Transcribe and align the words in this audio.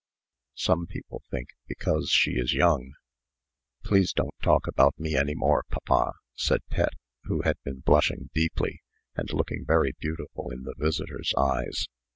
Some 0.55 0.87
people 0.87 1.21
think, 1.29 1.49
because 1.67 2.09
she 2.09 2.31
is 2.31 2.55
young" 2.55 2.93
"Please 3.85 4.13
don't 4.13 4.33
talk 4.41 4.65
about 4.67 4.99
me 4.99 5.15
any 5.15 5.35
more, 5.35 5.63
papa," 5.69 6.13
said 6.33 6.61
Pet, 6.71 6.93
who 7.25 7.41
had 7.43 7.57
been 7.63 7.81
blushing 7.81 8.31
deeply, 8.33 8.81
and 9.15 9.31
looking 9.31 9.63
very 9.63 9.93
beautiful 9.99 10.49
in 10.49 10.63
the 10.63 10.73
visitor's 10.75 11.35
eyes. 11.37 11.85